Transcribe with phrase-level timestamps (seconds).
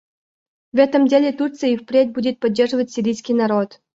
[0.73, 3.79] В этом деле Турция и впредь будет поддерживать сирийский народ.